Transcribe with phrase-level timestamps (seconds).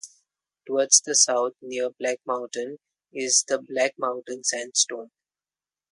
[0.65, 2.79] Towards the south near Black Mountain
[3.13, 5.11] is the Black Mountain Sandstone.